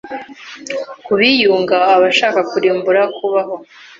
kubiyunga 1.05 1.77
aba 1.93 2.05
ashaka 2.13 2.39
kurimbura 2.51 3.01
kubaho 3.15 3.55